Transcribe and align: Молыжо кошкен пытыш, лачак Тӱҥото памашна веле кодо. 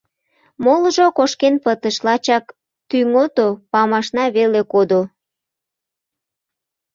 Молыжо 0.63 1.07
кошкен 1.17 1.55
пытыш, 1.63 1.95
лачак 2.05 2.45
Тӱҥото 2.89 3.47
памашна 3.71 4.25
веле 4.35 4.61
кодо. 4.71 5.01